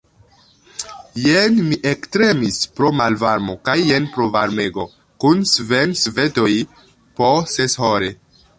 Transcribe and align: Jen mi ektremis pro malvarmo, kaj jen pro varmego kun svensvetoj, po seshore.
Jen 1.25 1.59
mi 1.65 1.77
ektremis 1.89 2.57
pro 2.79 2.89
malvarmo, 3.01 3.57
kaj 3.69 3.77
jen 3.91 4.09
pro 4.15 4.27
varmego 4.37 4.89
kun 5.25 5.45
svensvetoj, 5.53 6.51
po 7.21 7.33
seshore. 7.57 8.13